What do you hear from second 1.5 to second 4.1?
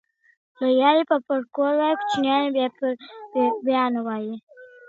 کور وايي، کوچنيان ئې پر بېبان.